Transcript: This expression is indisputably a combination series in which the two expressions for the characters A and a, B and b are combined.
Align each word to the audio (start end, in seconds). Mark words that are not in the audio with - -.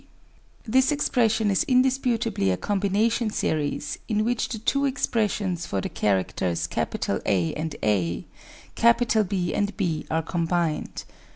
This 0.63 0.91
expression 0.91 1.51
is 1.51 1.63
indisputably 1.65 2.49
a 2.49 2.57
combination 2.57 3.29
series 3.29 3.99
in 4.07 4.25
which 4.25 4.49
the 4.49 4.57
two 4.57 4.85
expressions 4.85 5.67
for 5.67 5.79
the 5.79 5.89
characters 5.89 6.67
A 7.27 7.53
and 7.53 7.75
a, 7.83 8.25
B 9.27 9.53
and 9.53 9.77
b 9.77 10.05
are 10.09 10.23
combined. 10.23 11.03